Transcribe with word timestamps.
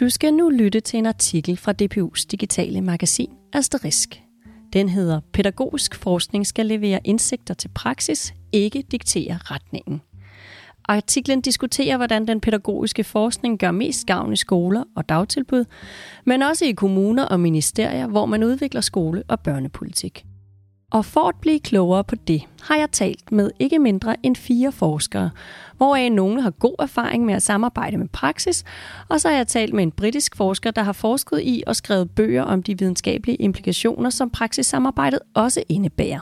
Du 0.00 0.08
skal 0.08 0.34
nu 0.34 0.48
lytte 0.48 0.80
til 0.80 0.98
en 0.98 1.06
artikel 1.06 1.56
fra 1.56 1.72
DPU's 1.82 2.26
digitale 2.30 2.80
magasin 2.80 3.30
Asterisk. 3.52 4.22
Den 4.72 4.88
hedder 4.88 5.20
Pædagogisk 5.32 5.94
forskning 5.94 6.46
skal 6.46 6.66
levere 6.66 7.00
indsigter 7.04 7.54
til 7.54 7.68
praksis, 7.68 8.34
ikke 8.52 8.84
diktere 8.90 9.38
retningen. 9.42 10.00
Artiklen 10.84 11.40
diskuterer, 11.40 11.96
hvordan 11.96 12.26
den 12.26 12.40
pædagogiske 12.40 13.04
forskning 13.04 13.58
gør 13.58 13.70
mest 13.70 14.06
gavn 14.06 14.32
i 14.32 14.36
skoler 14.36 14.84
og 14.96 15.08
dagtilbud, 15.08 15.64
men 16.26 16.42
også 16.42 16.64
i 16.64 16.72
kommuner 16.72 17.24
og 17.24 17.40
ministerier, 17.40 18.06
hvor 18.06 18.26
man 18.26 18.44
udvikler 18.44 18.80
skole- 18.80 19.22
og 19.28 19.40
børnepolitik. 19.40 20.24
Og 20.90 21.04
for 21.04 21.28
at 21.28 21.34
blive 21.40 21.60
klogere 21.60 22.04
på 22.04 22.14
det, 22.14 22.42
har 22.62 22.76
jeg 22.76 22.90
talt 22.92 23.32
med 23.32 23.50
ikke 23.58 23.78
mindre 23.78 24.16
end 24.22 24.36
fire 24.36 24.72
forskere, 24.72 25.30
hvoraf 25.76 26.12
nogle 26.12 26.42
har 26.42 26.50
god 26.50 26.74
erfaring 26.78 27.24
med 27.24 27.34
at 27.34 27.42
samarbejde 27.42 27.96
med 27.96 28.08
praksis, 28.08 28.64
og 29.08 29.20
så 29.20 29.28
har 29.28 29.36
jeg 29.36 29.46
talt 29.46 29.74
med 29.74 29.82
en 29.82 29.92
britisk 29.92 30.36
forsker, 30.36 30.70
der 30.70 30.82
har 30.82 30.92
forsket 30.92 31.40
i 31.42 31.62
og 31.66 31.76
skrevet 31.76 32.10
bøger 32.10 32.42
om 32.42 32.62
de 32.62 32.78
videnskabelige 32.78 33.36
implikationer, 33.36 34.10
som 34.10 34.30
praksissamarbejdet 34.30 35.20
også 35.34 35.62
indebærer. 35.68 36.20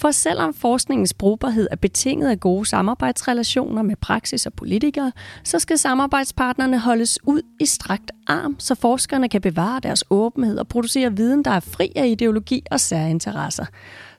For 0.00 0.10
selvom 0.10 0.54
forskningens 0.54 1.14
brugbarhed 1.14 1.68
er 1.70 1.76
betinget 1.76 2.30
af 2.30 2.40
gode 2.40 2.66
samarbejdsrelationer 2.66 3.82
med 3.82 3.96
praksis 3.96 4.46
og 4.46 4.52
politikere, 4.52 5.12
så 5.44 5.58
skal 5.58 5.78
samarbejdspartnerne 5.78 6.78
holdes 6.78 7.18
ud 7.24 7.42
i 7.60 7.66
strakt 7.66 8.10
arm, 8.26 8.56
så 8.58 8.74
forskerne 8.74 9.28
kan 9.28 9.40
bevare 9.40 9.80
deres 9.80 10.04
åbenhed 10.10 10.58
og 10.58 10.68
producere 10.68 11.16
viden, 11.16 11.44
der 11.44 11.50
er 11.50 11.60
fri 11.60 11.92
af 11.96 12.06
ideologi 12.06 12.62
og 12.70 12.80
særinteresser. 12.80 13.64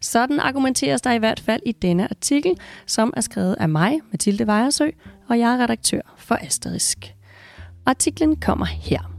Sådan 0.01 0.39
argumenteres 0.39 1.01
der 1.01 1.11
i 1.11 1.17
hvert 1.17 1.39
fald 1.39 1.61
i 1.65 1.71
denne 1.71 2.07
artikel, 2.09 2.51
som 2.85 3.13
er 3.17 3.21
skrevet 3.21 3.55
af 3.59 3.69
mig, 3.69 3.99
Mathilde 4.11 4.47
Vejersø, 4.47 4.89
og 5.29 5.39
jeg 5.39 5.53
er 5.53 5.57
redaktør 5.63 6.01
for 6.17 6.37
Asterisk. 6.41 7.15
Artiklen 7.85 8.35
kommer 8.35 8.65
her. 8.65 9.10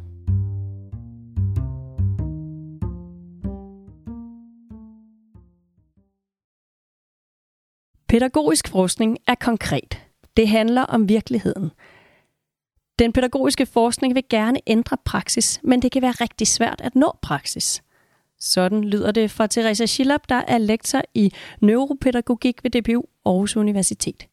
Pædagogisk 8.13 8.69
forskning 8.69 9.19
er 9.27 9.35
konkret. 9.35 10.01
Det 10.37 10.49
handler 10.49 10.83
om 10.83 11.09
virkeligheden. 11.09 11.71
Den 12.99 13.13
pædagogiske 13.13 13.67
forskning 13.67 14.15
vil 14.15 14.25
gerne 14.31 14.61
ændre 14.67 14.97
praksis, 15.05 15.61
men 15.63 15.83
det 15.83 15.93
kan 15.93 16.03
være 16.03 16.11
rigtig 16.11 16.47
svært 16.47 16.81
at 16.81 16.95
nå 16.95 17.17
praksis. 17.23 17.83
Sådan 18.39 18.85
lyder 18.85 19.13
det 19.13 19.31
fra 19.31 19.47
Teresa 19.47 19.87
Schillab, 19.87 20.21
der 20.29 20.43
er 20.49 20.59
lektor 20.59 21.03
i 21.15 21.33
neuropædagogik 21.61 22.65
ved 22.65 22.71
DPU 22.71 23.03
Aarhus 23.27 23.57
Universitet. 23.57 24.27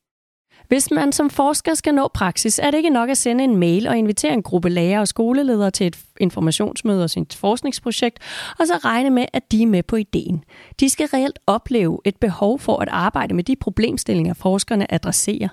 Hvis 0.69 0.91
man 0.91 1.11
som 1.11 1.29
forsker 1.29 1.73
skal 1.73 1.95
nå 1.95 2.07
praksis, 2.07 2.59
er 2.59 2.71
det 2.71 2.77
ikke 2.77 2.89
nok 2.89 3.09
at 3.09 3.17
sende 3.17 3.43
en 3.43 3.57
mail 3.57 3.87
og 3.87 3.97
invitere 3.97 4.33
en 4.33 4.43
gruppe 4.43 4.69
lærere 4.69 5.01
og 5.01 5.07
skoleledere 5.07 5.71
til 5.71 5.87
et 5.87 5.99
informationsmøde 6.19 7.03
og 7.03 7.09
sit 7.09 7.35
forskningsprojekt, 7.35 8.19
og 8.59 8.67
så 8.67 8.73
regne 8.73 9.09
med, 9.09 9.25
at 9.33 9.51
de 9.51 9.63
er 9.63 9.67
med 9.67 9.83
på 9.83 9.95
ideen. 9.95 10.43
De 10.79 10.89
skal 10.89 11.07
reelt 11.07 11.39
opleve 11.47 11.99
et 12.05 12.15
behov 12.15 12.59
for 12.59 12.79
at 12.81 12.87
arbejde 12.91 13.33
med 13.33 13.43
de 13.43 13.55
problemstillinger, 13.55 14.33
forskerne 14.33 14.93
adresserer. 14.93 15.49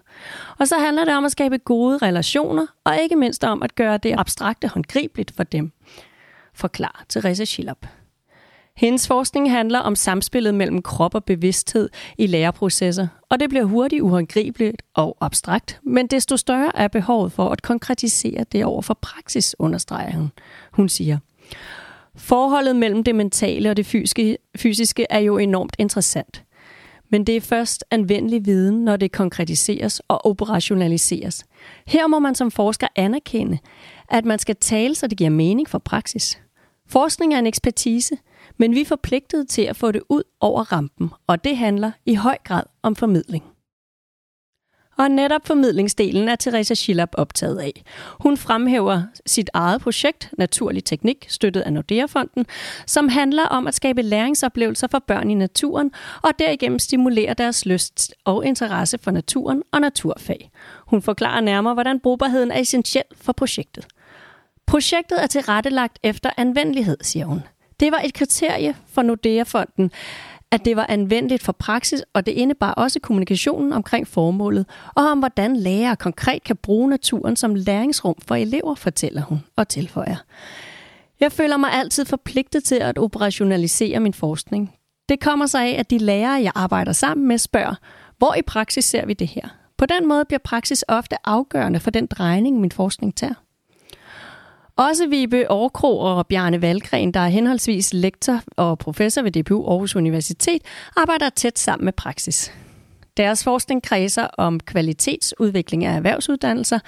Og 0.59 0.69
så 0.69 0.79
handler 0.79 1.05
det 1.05 1.15
om 1.15 1.25
at 1.25 1.33
skabe 1.33 1.59
gode 1.59 1.99
relationer, 1.99 2.67
og 2.85 2.97
ikke 3.03 3.17
mindst 3.17 3.45
om 3.45 3.63
at 3.63 3.75
gøre 3.75 3.99
det 3.99 4.15
abstrakte 4.19 4.69
håndgribeligt 4.69 5.33
for 5.37 5.43
dem. 5.43 5.73
Forklar 6.55 7.05
Therese 7.09 7.47
Schillop. 7.47 7.87
Hendes 8.77 9.09
forskning 9.09 9.51
handler 9.51 9.79
om 9.79 9.97
samspillet 9.97 10.55
mellem 10.55 10.83
krop 10.83 11.15
og 11.15 11.25
bevidsthed 11.25 11.89
i 12.19 12.27
læreprocesser, 12.27 13.09
og 13.31 13.41
det 13.41 13.49
bliver 13.49 13.65
hurtigt 13.65 14.03
uhåndgribeligt 14.03 14.83
og 14.95 15.17
abstrakt, 15.21 15.81
men 15.83 16.07
desto 16.07 16.37
større 16.37 16.77
er 16.77 16.89
behovet 16.89 17.33
for 17.33 17.49
at 17.49 17.63
konkretisere 17.63 18.45
det 18.53 18.65
over 18.65 18.83
for 18.83 18.95
praksis, 18.95 19.57
understreger 19.59 20.13
hun. 20.13 20.31
Hun 20.73 20.89
siger, 20.89 21.19
Forholdet 22.17 22.77
mellem 22.77 23.05
det 23.05 23.15
mentale 23.15 23.71
og 23.71 23.77
det 23.77 23.87
fysiske, 23.87 24.39
fysiske 24.57 25.07
er 25.11 25.19
jo 25.19 25.39
enormt 25.39 25.77
interessant. 25.79 26.43
Men 27.11 27.25
det 27.25 27.37
er 27.37 27.41
først 27.41 27.85
anvendelig 27.91 28.47
viden, 28.47 28.85
når 28.85 28.97
det 28.97 29.13
konkretiseres 29.13 30.01
og 30.09 30.27
operationaliseres. 30.27 31.45
Her 31.87 32.07
må 32.07 32.19
man 32.19 32.35
som 32.35 32.51
forsker 32.51 32.87
anerkende, 32.97 33.59
at 34.09 34.25
man 34.25 34.39
skal 34.39 34.57
tale, 34.57 34.95
så 34.95 35.07
det 35.07 35.19
giver 35.19 35.31
mening 35.31 35.69
for 35.69 35.79
praksis. 35.79 36.41
Forskning 36.89 37.35
er 37.35 37.39
en 37.39 37.47
ekspertise, 37.47 38.17
men 38.57 38.75
vi 38.75 38.81
er 38.81 38.87
forpligtet 38.87 39.49
til 39.49 39.63
at 39.63 39.77
få 39.77 39.93
det 39.93 40.03
ud 40.09 40.23
over 40.41 40.73
rampen, 40.73 41.11
og 41.27 41.45
det 41.45 41.57
handler 41.57 41.91
i 42.07 42.15
høj 42.15 42.37
grad 42.45 42.63
om 42.83 42.97
formidling. 42.97 43.45
Og 44.99 45.11
netop 45.11 45.47
formidlingsdelen 45.47 46.29
er 46.29 46.37
Teresa 46.37 46.75
Schillab 46.75 47.09
optaget 47.13 47.59
af. 47.59 47.83
Hun 48.21 48.37
fremhæver 48.37 49.03
sit 49.27 49.51
eget 49.55 49.81
projekt, 49.81 50.31
Naturlig 50.39 50.85
Teknik, 50.85 51.27
støttet 51.29 51.61
af 51.61 51.73
Nordea-fonden, 51.73 52.47
som 52.87 53.09
handler 53.09 53.45
om 53.45 53.67
at 53.67 53.75
skabe 53.75 54.03
læringsoplevelser 54.03 54.89
for 54.91 54.99
børn 54.99 55.31
i 55.31 55.35
naturen, 55.35 55.91
og 56.23 56.31
derigennem 56.39 56.79
stimulere 56.79 57.35
deres 57.35 57.67
lyst 57.67 58.15
og 58.25 58.47
interesse 58.47 58.99
for 58.99 59.11
naturen 59.11 59.63
og 59.73 59.81
naturfag. 59.81 60.51
Hun 60.87 61.03
forklarer 61.03 61.41
nærmere, 61.41 61.75
hvordan 61.75 62.01
brugbarheden 62.01 62.51
er 62.51 62.61
essentiel 62.61 63.05
for 63.17 63.33
projektet. 63.33 63.87
Projektet 64.67 65.23
er 65.23 65.27
tilrettelagt 65.27 65.99
efter 66.03 66.31
anvendelighed, 66.37 66.97
siger 67.03 67.27
hun. 67.27 67.43
Det 67.81 67.93
var 67.93 68.01
et 68.05 68.15
kriterie 68.15 68.77
for 68.89 69.03
Nordea-fonden, 69.03 69.91
at 70.51 70.65
det 70.65 70.77
var 70.77 70.87
anvendeligt 70.89 71.43
for 71.43 71.53
praksis, 71.53 72.03
og 72.13 72.27
det 72.27 72.33
indebar 72.33 72.73
også 72.73 73.01
kommunikationen 73.01 73.73
omkring 73.73 74.09
formålet, 74.09 74.67
og 74.95 75.05
om 75.11 75.19
hvordan 75.19 75.57
lærere 75.57 75.97
konkret 75.97 76.45
kan 76.45 76.57
bruge 76.57 76.91
naturen 76.91 77.37
som 77.37 77.55
læringsrum 77.55 78.15
for 78.27 78.35
elever, 78.35 78.75
fortæller 78.75 79.23
hun 79.23 79.39
og 79.57 79.69
tilføjer. 79.69 80.17
Jeg 81.21 81.33
føler 81.33 81.57
mig 81.57 81.73
altid 81.73 82.05
forpligtet 82.05 82.65
til 82.65 82.75
at 82.75 82.99
operationalisere 82.99 84.01
min 84.01 84.15
forskning. 84.15 84.75
Det 85.09 85.21
kommer 85.21 85.47
sig 85.47 85.67
af, 85.67 85.79
at 85.79 85.91
de 85.91 85.99
lærere, 85.99 86.43
jeg 86.43 86.53
arbejder 86.55 86.93
sammen 86.93 87.29
med, 87.29 87.39
spørger, 87.39 87.75
hvor 88.19 88.35
i 88.35 88.43
praksis 88.43 88.85
ser 88.85 89.07
vi 89.07 89.13
det 89.13 89.27
her? 89.27 89.49
På 89.79 89.87
den 89.87 90.09
måde 90.09 90.25
bliver 90.25 90.41
praksis 90.45 90.85
ofte 90.89 91.17
afgørende 91.25 91.81
for 91.81 91.91
den 91.91 92.07
drejning, 92.07 92.61
min 92.61 92.73
forskning 92.73 93.17
tager. 93.17 93.35
Også 94.79 95.07
Vibe 95.07 95.51
Aarkro 95.51 95.99
og 95.99 96.27
Bjarne 96.27 96.63
Valgren, 96.63 97.15
der 97.15 97.21
er 97.21 97.29
henholdsvis 97.29 97.95
lektor 97.95 98.41
og 98.57 98.79
professor 98.79 99.23
ved 99.23 99.33
DPU 99.33 99.71
Aarhus 99.71 99.97
Universitet, 99.97 100.63
arbejder 100.97 101.29
tæt 101.29 101.59
sammen 101.59 101.85
med 101.85 101.93
praksis. 101.93 102.53
Deres 103.17 103.45
forskning 103.45 103.83
kredser 103.83 104.27
om 104.39 104.61
kvalitetsudvikling 104.61 105.85
af 105.85 105.97
erhvervsuddannelser, 105.97 106.79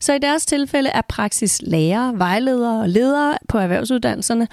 så 0.00 0.14
i 0.14 0.18
deres 0.18 0.46
tilfælde 0.46 0.90
er 0.90 1.02
praksis 1.08 1.62
lærere, 1.62 2.18
vejledere 2.18 2.80
og 2.80 2.88
ledere 2.88 3.38
på 3.48 3.58
erhvervsuddannelserne, 3.58 4.48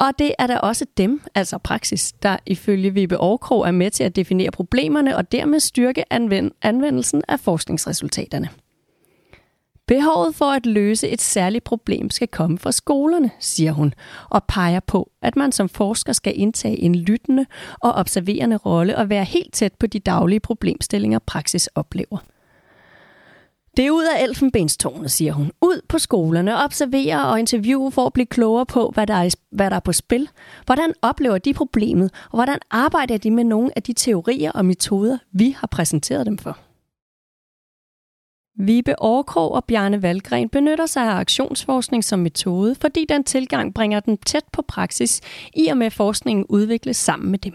og 0.00 0.18
det 0.18 0.32
er 0.38 0.46
da 0.46 0.56
også 0.56 0.86
dem, 0.96 1.22
altså 1.34 1.58
praksis, 1.58 2.12
der 2.12 2.36
ifølge 2.46 2.94
Vibe 2.94 3.16
Aarkro 3.16 3.60
er 3.60 3.70
med 3.70 3.90
til 3.90 4.04
at 4.04 4.16
definere 4.16 4.50
problemerne 4.50 5.16
og 5.16 5.32
dermed 5.32 5.60
styrke 5.60 6.04
anvendelsen 6.62 7.22
af 7.28 7.40
forskningsresultaterne. 7.40 8.48
Behovet 9.88 10.34
for 10.34 10.44
at 10.44 10.66
løse 10.66 11.08
et 11.08 11.20
særligt 11.20 11.64
problem 11.64 12.10
skal 12.10 12.28
komme 12.28 12.58
fra 12.58 12.72
skolerne, 12.72 13.30
siger 13.38 13.72
hun, 13.72 13.94
og 14.30 14.44
peger 14.44 14.80
på, 14.80 15.10
at 15.22 15.36
man 15.36 15.52
som 15.52 15.68
forsker 15.68 16.12
skal 16.12 16.32
indtage 16.36 16.78
en 16.78 16.94
lyttende 16.94 17.46
og 17.80 17.92
observerende 17.92 18.56
rolle 18.56 18.96
og 18.96 19.08
være 19.08 19.24
helt 19.24 19.54
tæt 19.54 19.72
på 19.72 19.86
de 19.86 19.98
daglige 19.98 20.40
problemstillinger, 20.40 21.18
praksis 21.18 21.66
oplever. 21.66 22.18
Det 23.76 23.86
er 23.86 23.90
ud 23.90 24.04
af 24.16 24.24
elfenbenstårnet, 24.24 25.10
siger 25.10 25.32
hun. 25.32 25.52
Ud 25.62 25.80
på 25.88 25.98
skolerne, 25.98 26.64
observere 26.64 27.26
og 27.26 27.38
interviewe 27.38 27.92
for 27.92 28.06
at 28.06 28.12
blive 28.12 28.26
klogere 28.26 28.66
på, 28.66 28.90
hvad 28.94 29.06
der, 29.06 29.14
er, 29.14 29.34
hvad 29.50 29.70
der 29.70 29.76
er 29.76 29.80
på 29.80 29.92
spil. 29.92 30.28
Hvordan 30.66 30.92
oplever 31.02 31.38
de 31.38 31.54
problemet, 31.54 32.10
og 32.24 32.36
hvordan 32.36 32.58
arbejder 32.70 33.18
de 33.18 33.30
med 33.30 33.44
nogle 33.44 33.70
af 33.76 33.82
de 33.82 33.92
teorier 33.92 34.52
og 34.52 34.64
metoder, 34.64 35.18
vi 35.32 35.56
har 35.58 35.66
præsenteret 35.66 36.26
dem 36.26 36.38
for. 36.38 36.58
Vibe 38.58 39.02
Aarkrog 39.02 39.52
og 39.52 39.64
Bjarne 39.64 40.02
Valgren 40.02 40.48
benytter 40.48 40.86
sig 40.86 41.02
af 41.02 41.14
aktionsforskning 41.14 42.04
som 42.04 42.18
metode, 42.18 42.74
fordi 42.80 43.06
den 43.08 43.24
tilgang 43.24 43.74
bringer 43.74 44.00
den 44.00 44.18
tæt 44.18 44.44
på 44.52 44.62
praksis, 44.68 45.20
i 45.56 45.66
og 45.66 45.76
med 45.76 45.90
forskningen 45.90 46.46
udvikles 46.48 46.96
sammen 46.96 47.30
med 47.30 47.38
dem. 47.38 47.54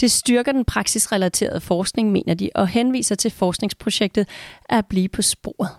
Det 0.00 0.10
styrker 0.10 0.52
den 0.52 0.64
praksisrelaterede 0.64 1.60
forskning, 1.60 2.12
mener 2.12 2.34
de, 2.34 2.50
og 2.54 2.68
henviser 2.68 3.14
til 3.14 3.30
forskningsprojektet 3.30 4.28
at 4.68 4.86
blive 4.86 5.08
på 5.08 5.22
sporet, 5.22 5.70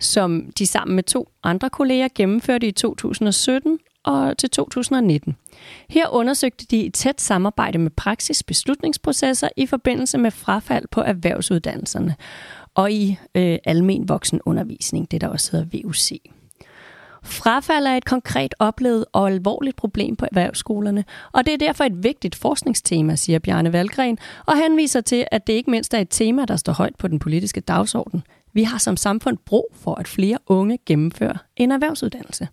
som 0.00 0.50
de 0.58 0.66
sammen 0.66 0.94
med 0.94 1.02
to 1.02 1.28
andre 1.42 1.70
kolleger 1.70 2.08
gennemførte 2.14 2.68
i 2.68 2.72
2017 2.72 3.78
og 4.04 4.38
til 4.38 4.50
2019. 4.50 5.36
Her 5.88 6.08
undersøgte 6.08 6.66
de 6.66 6.76
i 6.76 6.90
tæt 6.90 7.20
samarbejde 7.20 7.78
med 7.78 7.90
praksis 7.90 8.42
beslutningsprocesser 8.42 9.48
i 9.56 9.66
forbindelse 9.66 10.18
med 10.18 10.30
frafald 10.30 10.84
på 10.90 11.00
erhvervsuddannelserne, 11.00 12.14
og 12.76 12.92
i 12.92 13.18
øh, 13.34 13.58
almen 13.64 14.08
voksenundervisning, 14.08 15.10
det 15.10 15.20
der 15.20 15.28
også 15.28 15.52
hedder 15.52 15.82
VUC. 15.84 16.20
Frafald 17.22 17.86
er 17.86 17.96
et 17.96 18.04
konkret 18.04 18.54
oplevet 18.58 19.04
og 19.12 19.28
alvorligt 19.30 19.76
problem 19.76 20.16
på 20.16 20.24
erhvervsskolerne, 20.24 21.04
og 21.32 21.46
det 21.46 21.54
er 21.54 21.58
derfor 21.58 21.84
et 21.84 22.02
vigtigt 22.04 22.34
forskningstema, 22.34 23.16
siger 23.16 23.38
Bjarne 23.38 23.72
Valgren, 23.72 24.18
og 24.46 24.56
henviser 24.56 25.00
til, 25.00 25.26
at 25.30 25.46
det 25.46 25.52
ikke 25.52 25.70
mindst 25.70 25.94
er 25.94 25.98
et 25.98 26.08
tema, 26.10 26.44
der 26.44 26.56
står 26.56 26.72
højt 26.72 26.96
på 26.98 27.08
den 27.08 27.18
politiske 27.18 27.60
dagsorden. 27.60 28.22
Vi 28.52 28.62
har 28.62 28.78
som 28.78 28.96
samfund 28.96 29.38
brug 29.46 29.66
for, 29.74 29.94
at 29.94 30.08
flere 30.08 30.38
unge 30.46 30.78
gennemfører 30.86 31.36
en 31.56 31.72
erhvervsuddannelse. 31.72 32.48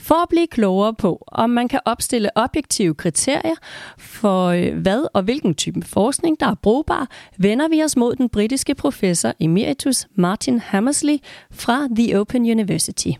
For 0.00 0.22
at 0.22 0.28
blive 0.28 0.46
klogere 0.46 0.94
på, 0.94 1.24
om 1.28 1.50
man 1.50 1.68
kan 1.68 1.80
opstille 1.84 2.30
objektive 2.34 2.94
kriterier 2.94 3.54
for 3.98 4.46
øh, 4.46 4.78
hvad 4.78 5.06
og 5.14 5.22
hvilken 5.22 5.54
type 5.54 5.82
forskning, 5.82 6.40
der 6.40 6.46
er 6.46 6.54
brugbar, 6.54 7.08
vender 7.38 7.68
vi 7.68 7.82
os 7.84 7.96
mod 7.96 8.16
den 8.16 8.28
britiske 8.28 8.74
professor 8.74 9.32
emeritus 9.40 10.06
Martin 10.14 10.58
Hammersley 10.58 11.18
fra 11.50 11.88
The 11.96 12.20
Open 12.20 12.42
University. 12.50 13.10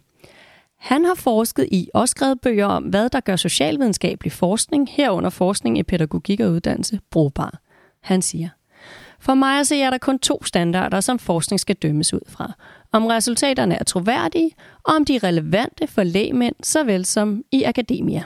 Han 0.79 1.05
har 1.05 1.15
forsket 1.15 1.69
i 1.73 1.89
og 1.95 2.09
skrevet 2.09 2.41
bøger 2.41 2.67
om, 2.67 2.83
hvad 2.83 3.09
der 3.09 3.21
gør 3.21 3.37
socialvidenskabelig 3.37 4.33
forskning, 4.33 4.89
herunder 4.91 5.31
forskning 5.31 5.79
i 5.79 5.83
pædagogik 5.83 6.41
og 6.41 6.51
uddannelse, 6.51 7.01
brugbar. 7.11 7.61
Han 8.01 8.23
siger, 8.23 8.49
for 9.21 9.35
mig 9.35 9.61
at 9.61 9.67
se 9.67 9.83
er 9.83 9.91
der 9.91 9.99
kun 9.99 10.19
to 10.19 10.45
standarder, 10.45 11.01
som 11.01 11.19
forskning 11.19 11.61
skal 11.61 11.77
dømmes 11.77 12.15
ud 12.15 12.21
fra. 12.29 12.53
Om 12.93 13.07
resultaterne 13.07 13.75
er 13.75 13.85
troværdige, 13.85 14.51
og 14.85 14.95
om 14.95 15.05
de 15.05 15.17
er 15.17 15.25
relevante 15.25 15.87
for 15.87 16.03
lægmænd, 16.03 16.55
såvel 16.63 17.05
som 17.05 17.43
i 17.53 17.63
akademia. 17.63 18.23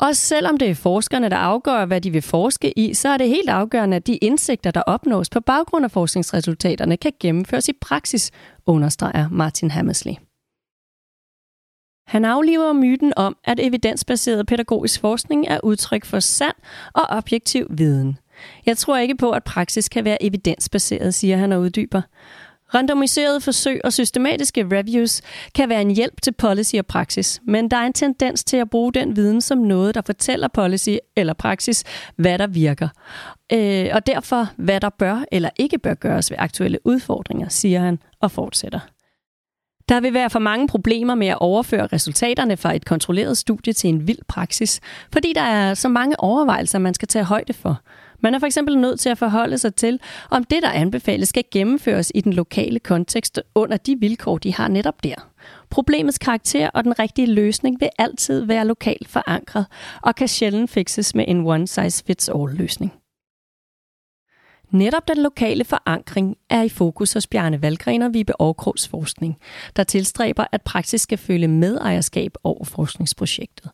Og 0.00 0.16
selvom 0.16 0.56
det 0.56 0.70
er 0.70 0.74
forskerne, 0.74 1.28
der 1.28 1.36
afgør, 1.36 1.84
hvad 1.84 2.00
de 2.00 2.10
vil 2.10 2.22
forske 2.22 2.78
i, 2.78 2.94
så 2.94 3.08
er 3.08 3.16
det 3.16 3.28
helt 3.28 3.48
afgørende, 3.48 3.96
at 3.96 4.06
de 4.06 4.16
indsigter, 4.16 4.70
der 4.70 4.82
opnås 4.82 5.30
på 5.30 5.40
baggrund 5.40 5.84
af 5.84 5.90
forskningsresultaterne, 5.90 6.96
kan 6.96 7.12
gennemføres 7.20 7.68
i 7.68 7.72
praksis, 7.80 8.30
understreger 8.66 9.28
Martin 9.28 9.70
Hammersley. 9.70 10.12
Han 12.06 12.24
afliver 12.24 12.72
myten 12.72 13.12
om, 13.16 13.36
at 13.44 13.60
evidensbaseret 13.60 14.46
pædagogisk 14.46 15.00
forskning 15.00 15.46
er 15.48 15.60
udtryk 15.62 16.04
for 16.04 16.20
sand 16.20 16.54
og 16.94 17.02
objektiv 17.08 17.66
viden. 17.70 18.18
Jeg 18.66 18.76
tror 18.76 18.98
ikke 18.98 19.16
på, 19.16 19.30
at 19.30 19.44
praksis 19.44 19.88
kan 19.88 20.04
være 20.04 20.22
evidensbaseret, 20.22 21.14
siger 21.14 21.36
han 21.36 21.52
og 21.52 21.60
uddyber. 21.60 22.02
Randomiserede 22.74 23.40
forsøg 23.40 23.80
og 23.84 23.92
systematiske 23.92 24.66
reviews 24.72 25.22
kan 25.54 25.68
være 25.68 25.80
en 25.80 25.90
hjælp 25.90 26.22
til 26.22 26.32
policy 26.32 26.74
og 26.74 26.86
praksis, 26.86 27.40
men 27.46 27.70
der 27.70 27.76
er 27.76 27.86
en 27.86 27.92
tendens 27.92 28.44
til 28.44 28.56
at 28.56 28.70
bruge 28.70 28.92
den 28.92 29.16
viden 29.16 29.40
som 29.40 29.58
noget, 29.58 29.94
der 29.94 30.02
fortæller 30.06 30.48
policy 30.48 30.90
eller 31.16 31.32
praksis, 31.32 31.84
hvad 32.16 32.38
der 32.38 32.46
virker. 32.46 32.88
Øh, 33.52 33.88
og 33.92 34.06
derfor, 34.06 34.48
hvad 34.56 34.80
der 34.80 34.90
bør 34.90 35.24
eller 35.32 35.50
ikke 35.56 35.78
bør 35.78 35.94
gøres 35.94 36.30
ved 36.30 36.38
aktuelle 36.40 36.78
udfordringer, 36.86 37.48
siger 37.48 37.80
han 37.80 37.98
og 38.20 38.30
fortsætter. 38.30 38.80
Der 39.88 40.00
vil 40.00 40.14
være 40.14 40.30
for 40.30 40.38
mange 40.38 40.68
problemer 40.68 41.14
med 41.14 41.26
at 41.26 41.38
overføre 41.40 41.86
resultaterne 41.86 42.56
fra 42.56 42.76
et 42.76 42.84
kontrolleret 42.84 43.38
studie 43.38 43.72
til 43.72 43.88
en 43.88 44.06
vild 44.06 44.24
praksis, 44.28 44.80
fordi 45.12 45.32
der 45.32 45.42
er 45.42 45.74
så 45.74 45.88
mange 45.88 46.20
overvejelser, 46.20 46.78
man 46.78 46.94
skal 46.94 47.08
tage 47.08 47.24
højde 47.24 47.52
for. 47.52 47.80
Man 48.22 48.34
er 48.34 48.38
for 48.38 48.46
eksempel 48.46 48.78
nødt 48.78 49.00
til 49.00 49.08
at 49.08 49.18
forholde 49.18 49.58
sig 49.58 49.74
til, 49.74 50.00
om 50.30 50.44
det, 50.44 50.62
der 50.62 50.70
anbefales, 50.70 51.28
skal 51.28 51.44
gennemføres 51.50 52.12
i 52.14 52.20
den 52.20 52.32
lokale 52.32 52.78
kontekst 52.78 53.40
under 53.54 53.76
de 53.76 53.96
vilkår, 54.00 54.38
de 54.38 54.54
har 54.54 54.68
netop 54.68 55.04
der. 55.04 55.14
Problemets 55.70 56.18
karakter 56.18 56.70
og 56.74 56.84
den 56.84 56.98
rigtige 56.98 57.26
løsning 57.26 57.80
vil 57.80 57.88
altid 57.98 58.44
være 58.44 58.66
lokalt 58.66 59.08
forankret 59.08 59.66
og 60.02 60.14
kan 60.14 60.28
sjældent 60.28 60.70
fikses 60.70 61.14
med 61.14 61.24
en 61.28 61.46
one-size-fits-all-løsning. 61.46 63.01
Netop 64.72 65.08
den 65.08 65.18
lokale 65.18 65.64
forankring 65.64 66.36
er 66.50 66.62
i 66.62 66.68
fokus 66.68 67.12
hos 67.12 67.26
Bjarne 67.26 67.62
Valgren 67.62 68.02
og 68.02 68.14
Vibe 68.14 68.32
Aarkrogs 68.40 68.88
forskning, 68.88 69.36
der 69.76 69.84
tilstræber, 69.84 70.44
at 70.52 70.62
praksis 70.62 71.00
skal 71.00 71.18
føle 71.18 71.48
medejerskab 71.48 72.32
over 72.44 72.64
forskningsprojektet. 72.64 73.70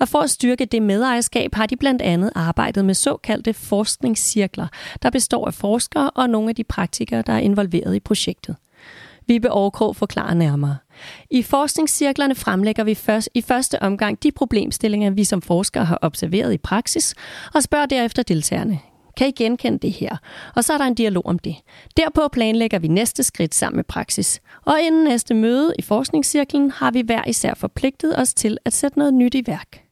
Og 0.00 0.08
for 0.08 0.18
at 0.18 0.30
styrke 0.30 0.64
det 0.64 0.82
medejerskab 0.82 1.54
har 1.54 1.66
de 1.66 1.76
blandt 1.76 2.02
andet 2.02 2.32
arbejdet 2.34 2.84
med 2.84 2.94
såkaldte 2.94 3.54
forskningscirkler, 3.54 4.66
der 5.02 5.10
består 5.10 5.46
af 5.46 5.54
forskere 5.54 6.10
og 6.10 6.30
nogle 6.30 6.48
af 6.48 6.54
de 6.54 6.64
praktikere, 6.64 7.22
der 7.26 7.32
er 7.32 7.38
involveret 7.38 7.94
i 7.94 8.00
projektet. 8.00 8.56
Vibe 9.26 9.48
Aarkrog 9.48 9.96
forklarer 9.96 10.34
nærmere. 10.34 10.76
I 11.30 11.42
forskningscirklerne 11.42 12.34
fremlægger 12.34 12.84
vi 12.84 12.94
først, 12.94 13.28
i 13.34 13.42
første 13.42 13.82
omgang 13.82 14.22
de 14.22 14.32
problemstillinger, 14.32 15.10
vi 15.10 15.24
som 15.24 15.42
forskere 15.42 15.84
har 15.84 15.98
observeret 16.02 16.52
i 16.52 16.58
praksis, 16.58 17.14
og 17.54 17.62
spørger 17.62 17.86
derefter 17.86 18.22
deltagerne. 18.22 18.80
Kan 19.16 19.28
I 19.28 19.30
genkende 19.30 19.78
det 19.78 19.92
her? 19.92 20.16
Og 20.56 20.64
så 20.64 20.72
er 20.72 20.78
der 20.78 20.84
en 20.84 20.94
dialog 20.94 21.26
om 21.26 21.38
det. 21.38 21.56
Derpå 21.96 22.28
planlægger 22.28 22.78
vi 22.78 22.88
næste 22.88 23.22
skridt 23.22 23.54
sammen 23.54 23.76
med 23.76 23.84
praksis. 23.84 24.40
Og 24.64 24.80
inden 24.80 25.04
næste 25.04 25.34
møde 25.34 25.74
i 25.78 25.82
forskningscirklen 25.82 26.70
har 26.70 26.90
vi 26.90 27.00
hver 27.00 27.24
især 27.26 27.54
forpligtet 27.54 28.18
os 28.18 28.34
til 28.34 28.58
at 28.64 28.72
sætte 28.72 28.98
noget 28.98 29.14
nyt 29.14 29.34
i 29.34 29.42
værk. 29.46 29.84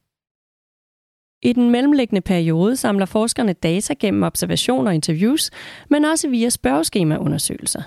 I 1.43 1.53
den 1.53 1.71
mellemliggende 1.71 2.21
periode 2.21 2.77
samler 2.77 3.07
forskerne 3.07 3.53
data 3.53 3.95
gennem 3.95 4.23
observationer 4.23 4.91
og 4.91 4.95
interviews, 4.95 5.51
men 5.89 6.05
også 6.05 6.29
via 6.29 6.49
spørgeskemaundersøgelser. 6.49 7.83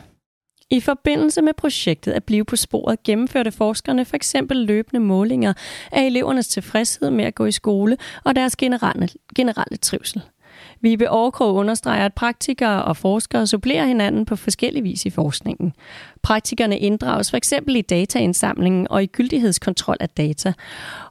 I 0.70 0.80
forbindelse 0.80 1.42
med 1.42 1.54
projektet 1.54 2.12
at 2.12 2.24
blive 2.24 2.46
på 2.46 2.56
sporet 2.56 3.04
gennemførte 3.04 3.52
forskerne 3.52 4.06
for 4.06 4.16
eksempel 4.16 4.58
løbende 4.58 5.00
målinger 5.00 5.54
af 5.92 6.06
elevernes 6.06 6.48
tilfredshed 6.48 7.12
med 7.12 7.26
at 7.26 7.36
gå 7.36 7.46
i 7.46 7.52
skole 7.52 7.98
og 8.24 8.36
deres 8.36 8.56
generelle, 8.56 9.10
generelle 9.36 9.78
trivsel. 9.78 10.22
Vibe 10.82 11.10
Aarkrog 11.10 11.56
understreger, 11.56 12.06
at 12.06 12.14
praktikere 12.14 12.84
og 12.84 12.98
forskere 12.98 13.48
supplerer 13.48 13.86
hinanden 13.86 14.26
på 14.26 14.36
forskellige 14.36 14.84
vis 14.84 15.06
i 15.06 15.10
forskningen. 15.10 15.74
Praktikerne 16.22 16.80
inddrages 16.80 17.30
for 17.30 17.38
eksempel 17.38 17.76
i 17.76 17.82
dataindsamlingen 17.82 18.88
og 18.90 19.04
i 19.04 19.06
gyldighedskontrol 19.06 19.98
af 20.00 20.10
data, 20.10 20.54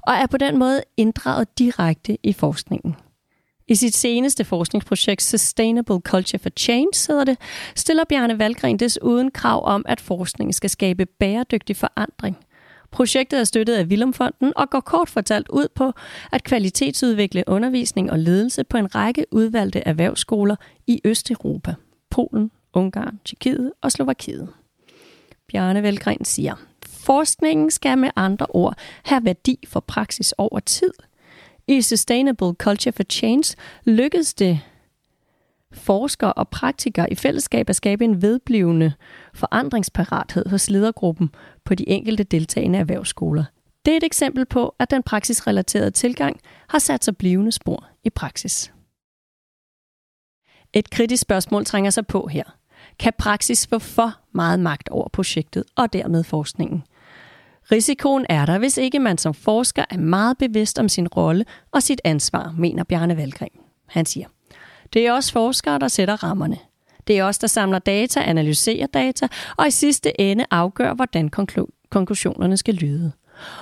og 0.03 0.15
er 0.15 0.27
på 0.27 0.37
den 0.37 0.59
måde 0.59 0.83
inddraget 0.97 1.59
direkte 1.59 2.19
i 2.23 2.33
forskningen. 2.33 2.97
I 3.69 3.75
sit 3.75 3.95
seneste 3.95 4.45
forskningsprojekt 4.45 5.23
Sustainable 5.23 6.01
Culture 6.01 6.39
for 6.39 6.51
Change, 6.59 7.07
hedder 7.09 7.25
det, 7.25 7.39
stiller 7.75 8.05
Bjarne 8.09 8.39
Valgren 8.39 8.79
desuden 8.79 9.31
krav 9.31 9.67
om, 9.67 9.85
at 9.89 10.01
forskningen 10.01 10.53
skal 10.53 10.71
skabe 10.71 11.07
bæredygtig 11.07 11.77
forandring– 11.77 12.37
Projektet 12.95 13.41
er 13.41 13.45
støttet 13.45 13.75
af 13.75 13.91
Vilumfonden 13.91 14.53
og 14.57 14.71
går 14.71 14.81
kort 14.81 15.09
fortalt 15.09 15.49
ud 15.49 15.69
på 15.75 15.93
at 16.33 16.45
kvalitetsudvikle 16.45 17.45
undervisning 17.47 18.11
og 18.11 18.19
ledelse 18.19 18.65
på 18.65 18.77
en 18.77 18.95
række 18.95 19.27
udvalgte 19.31 19.81
erhvervsskoler 19.81 20.57
i 20.87 21.01
Østeuropa, 21.05 21.75
Polen, 22.11 22.51
Ungarn, 22.73 23.21
Tjekkiet 23.25 23.73
og 23.81 23.93
Slovakiet. 23.93 24.49
Bjarne 25.49 25.83
Velgren 25.83 26.25
siger, 26.25 26.55
forskningen 26.87 27.71
skal 27.71 27.99
med 27.99 28.11
andre 28.17 28.47
ord 28.49 28.75
have 29.03 29.25
værdi 29.25 29.59
for 29.69 29.81
praksis 29.81 30.33
over 30.39 30.61
tid. 30.61 30.93
I 31.69 31.83
Sustainable 31.83 32.53
Culture 32.53 32.93
for 32.93 33.05
Change 33.11 33.57
lykkedes 33.85 34.35
det 34.35 34.61
forskere 35.75 36.33
og 36.33 36.49
praktikere 36.49 37.13
i 37.13 37.15
fællesskab 37.15 37.71
at 37.71 37.77
skabe 37.77 38.05
en 38.05 38.23
vedblivende 38.23 38.93
forandringsparathed 39.35 40.47
hos 40.49 40.71
ledergruppen 40.71 41.31
på 41.65 41.75
de 41.75 41.89
enkelte 41.89 42.25
deltagende 42.25 42.79
erhvervsskoler. 42.79 43.45
Det 43.85 43.93
er 43.93 43.97
et 43.97 44.05
eksempel 44.05 44.47
på, 44.47 44.75
at 44.79 44.91
den 44.91 45.03
praksisrelaterede 45.03 45.91
tilgang 45.91 46.41
har 46.69 46.79
sat 46.79 47.05
sig 47.05 47.17
blivende 47.17 47.53
spor 47.53 47.87
i 48.05 48.11
praksis. 48.11 48.73
Et 50.73 50.91
kritisk 50.91 51.23
spørgsmål 51.23 51.65
trænger 51.65 51.91
sig 51.91 52.07
på 52.07 52.27
her. 52.27 52.45
Kan 52.99 53.13
praksis 53.19 53.67
få 53.67 53.79
for 53.79 54.13
meget 54.33 54.61
magt 54.61 54.89
over 54.89 55.09
projektet 55.09 55.65
og 55.77 55.93
dermed 55.93 56.25
forskningen? 56.25 56.83
Risikoen 57.73 58.27
er 58.29 58.47
der, 58.47 58.59
hvis 58.59 58.77
ikke 58.79 58.99
man 58.99 59.19
som 59.19 59.35
forsker 59.35 59.85
er 59.91 59.99
meget 59.99 60.39
bevidst 60.39 60.79
om 60.79 60.89
sin 60.89 61.09
rolle 61.09 61.45
og 61.73 61.83
sit 61.83 62.01
ansvar, 62.05 62.55
mener 62.59 62.85
Bjarne 62.85 63.17
Valgren. 63.17 63.61
Han 63.87 64.07
siger, 64.07 64.27
det 64.95 65.07
er 65.07 65.13
også 65.13 65.33
forskere, 65.33 65.79
der 65.79 65.89
sætter 65.89 66.25
rammerne. 66.25 66.59
Det 67.07 67.19
er 67.19 67.25
os, 67.25 67.39
der 67.39 67.47
samler 67.47 67.79
data, 67.79 68.21
analyserer 68.21 68.87
data, 68.87 69.29
og 69.57 69.69
i 69.69 69.71
sidste 69.71 70.21
ende 70.21 70.47
afgør, 70.51 70.95
hvordan 70.95 71.31
konklusionerne 71.91 72.57
skal 72.57 72.75
lyde. 72.75 73.13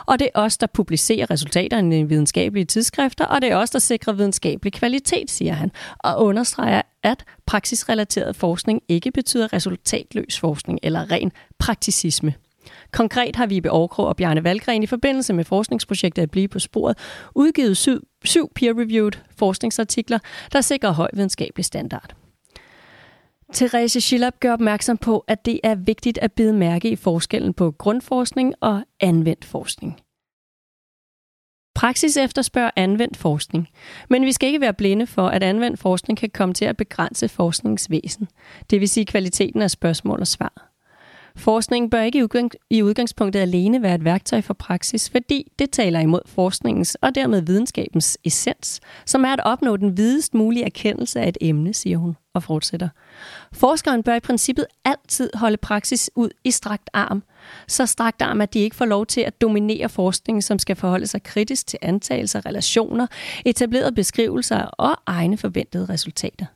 Og 0.06 0.18
det 0.18 0.28
er 0.34 0.40
os, 0.40 0.58
der 0.58 0.66
publicerer 0.66 1.30
resultaterne 1.30 2.00
i 2.00 2.02
videnskabelige 2.02 2.64
tidsskrifter, 2.64 3.24
og 3.24 3.42
det 3.42 3.52
er 3.52 3.56
os, 3.56 3.70
der 3.70 3.78
sikrer 3.78 4.12
videnskabelig 4.12 4.72
kvalitet, 4.72 5.30
siger 5.30 5.52
han, 5.52 5.70
og 5.98 6.24
understreger, 6.24 6.82
at 7.02 7.24
praksisrelateret 7.46 8.36
forskning 8.36 8.82
ikke 8.88 9.10
betyder 9.10 9.52
resultatløs 9.52 10.40
forskning 10.40 10.78
eller 10.82 11.10
ren 11.10 11.32
prakticisme. 11.58 12.34
Konkret 12.92 13.36
har 13.36 13.46
Vibe 13.46 13.70
Aarkrog 13.70 14.06
og 14.06 14.16
Bjarne 14.16 14.44
Valgren 14.44 14.82
i 14.82 14.86
forbindelse 14.86 15.32
med 15.32 15.44
forskningsprojektet 15.44 16.22
at 16.22 16.30
blive 16.30 16.48
på 16.48 16.58
sporet 16.58 16.98
udgivet 17.34 17.76
syv, 17.76 18.00
syv 18.24 18.52
peer-reviewed 18.54 19.18
forskningsartikler, 19.38 20.18
der 20.52 20.60
sikrer 20.60 20.90
høj 20.90 21.08
videnskabelig 21.12 21.64
standard. 21.64 22.14
Therese 23.52 24.00
Schillab 24.00 24.40
gør 24.40 24.52
opmærksom 24.52 24.98
på, 24.98 25.24
at 25.28 25.44
det 25.44 25.60
er 25.64 25.74
vigtigt 25.74 26.18
at 26.18 26.32
bide 26.32 26.52
mærke 26.52 26.90
i 26.90 26.96
forskellen 26.96 27.54
på 27.54 27.70
grundforskning 27.70 28.54
og 28.60 28.82
anvendt 29.00 29.44
forskning. 29.44 30.00
Praksis 31.74 32.16
efterspørger 32.16 32.70
anvendt 32.76 33.16
forskning, 33.16 33.68
men 34.10 34.24
vi 34.24 34.32
skal 34.32 34.46
ikke 34.46 34.60
være 34.60 34.74
blinde 34.74 35.06
for, 35.06 35.28
at 35.28 35.42
anvendt 35.42 35.80
forskning 35.80 36.18
kan 36.18 36.30
komme 36.30 36.54
til 36.54 36.64
at 36.64 36.76
begrænse 36.76 37.28
forskningsvæsen, 37.28 38.28
det 38.70 38.80
vil 38.80 38.88
sige 38.88 39.06
kvaliteten 39.06 39.62
af 39.62 39.70
spørgsmål 39.70 40.20
og 40.20 40.26
svar. 40.26 40.71
Forskningen 41.36 41.90
bør 41.90 42.00
ikke 42.02 42.28
i 42.70 42.82
udgangspunktet 42.82 43.40
alene 43.40 43.82
være 43.82 43.94
et 43.94 44.04
værktøj 44.04 44.40
for 44.40 44.54
praksis, 44.54 45.10
fordi 45.10 45.52
det 45.58 45.70
taler 45.70 46.00
imod 46.00 46.20
forskningens 46.26 46.94
og 46.94 47.14
dermed 47.14 47.42
videnskabens 47.42 48.18
essens, 48.24 48.80
som 49.06 49.24
er 49.24 49.32
at 49.32 49.40
opnå 49.44 49.76
den 49.76 49.96
videst 49.96 50.34
mulige 50.34 50.64
erkendelse 50.64 51.20
af 51.20 51.28
et 51.28 51.38
emne, 51.40 51.74
siger 51.74 51.98
hun 51.98 52.16
og 52.34 52.42
fortsætter. 52.42 52.88
Forskeren 53.52 54.02
bør 54.02 54.14
i 54.14 54.20
princippet 54.20 54.66
altid 54.84 55.30
holde 55.34 55.56
praksis 55.56 56.10
ud 56.14 56.30
i 56.44 56.50
strakt 56.50 56.90
arm, 56.92 57.22
så 57.68 57.86
strakt 57.86 58.22
arm, 58.22 58.40
at 58.40 58.54
de 58.54 58.58
ikke 58.58 58.76
får 58.76 58.84
lov 58.84 59.06
til 59.06 59.20
at 59.20 59.40
dominere 59.40 59.88
forskningen, 59.88 60.42
som 60.42 60.58
skal 60.58 60.76
forholde 60.76 61.06
sig 61.06 61.22
kritisk 61.22 61.66
til 61.66 61.78
antagelser, 61.82 62.46
relationer, 62.46 63.06
etablerede 63.44 63.94
beskrivelser 63.94 64.58
og 64.58 64.96
egne 65.06 65.36
forventede 65.36 65.86
resultater. 65.88 66.46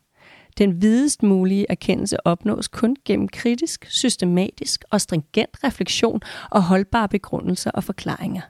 Den 0.57 0.81
videst 0.81 1.23
mulige 1.23 1.65
erkendelse 1.69 2.27
opnås 2.27 2.67
kun 2.67 2.95
gennem 3.05 3.27
kritisk, 3.27 3.85
systematisk 3.89 4.83
og 4.91 5.01
stringent 5.01 5.63
refleksion 5.63 6.21
og 6.51 6.63
holdbare 6.63 7.09
begrundelser 7.09 7.71
og 7.71 7.83
forklaringer. 7.83 8.41